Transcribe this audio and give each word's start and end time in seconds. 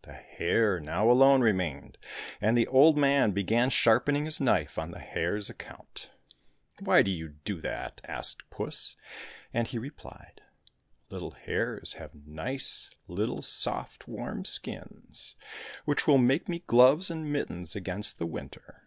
The 0.00 0.14
hare 0.14 0.80
now 0.80 1.10
alone 1.10 1.42
remained, 1.42 1.98
and 2.40 2.56
the 2.56 2.66
old 2.68 2.96
man 2.96 3.32
began 3.32 3.68
sharpening 3.68 4.24
his 4.24 4.40
knife 4.40 4.78
on 4.78 4.92
the 4.92 4.98
hare's 4.98 5.50
account." 5.50 6.08
Why 6.80 7.02
do 7.02 7.10
you 7.10 7.28
do 7.44 7.60
that 7.60 8.00
}"asked 8.08 8.48
puss, 8.48 8.96
and 9.52 9.66
he 9.68 9.76
replied," 9.76 10.40
Little 11.10 11.32
hares 11.32 11.92
have 12.00 12.14
nice 12.14 12.88
little 13.08 13.42
soft 13.42 14.08
warm 14.08 14.46
skins, 14.46 15.34
which 15.84 16.06
will 16.06 16.16
make 16.16 16.48
me 16.48 16.60
gloves 16.66 17.10
and 17.10 17.30
mittens 17.30 17.76
against 17.76 18.18
the 18.18 18.24
winter 18.24 18.84